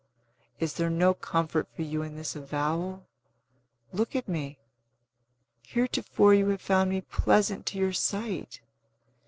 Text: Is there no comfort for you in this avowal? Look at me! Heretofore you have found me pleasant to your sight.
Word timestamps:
Is 0.59 0.73
there 0.73 0.89
no 0.89 1.13
comfort 1.13 1.67
for 1.75 1.83
you 1.83 2.01
in 2.01 2.15
this 2.15 2.35
avowal? 2.35 3.05
Look 3.93 4.15
at 4.15 4.27
me! 4.27 4.57
Heretofore 5.67 6.33
you 6.33 6.47
have 6.49 6.59
found 6.63 6.89
me 6.89 7.01
pleasant 7.01 7.67
to 7.67 7.77
your 7.77 7.93
sight. 7.93 8.61